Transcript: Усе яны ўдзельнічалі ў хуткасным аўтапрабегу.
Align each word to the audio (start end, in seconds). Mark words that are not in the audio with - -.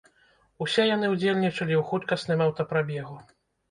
Усе 0.65 0.85
яны 0.95 1.11
ўдзельнічалі 1.13 1.75
ў 1.79 1.83
хуткасным 1.93 2.39
аўтапрабегу. 2.51 3.25